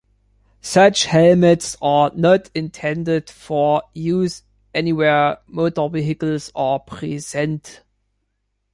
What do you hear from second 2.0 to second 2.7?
not